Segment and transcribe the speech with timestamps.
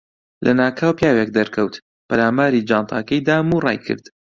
[0.45, 1.75] لەناکاو پیاوێک دەرکەوت،
[2.09, 4.05] پەلاماری جانتاکەی دام و ڕایکرد.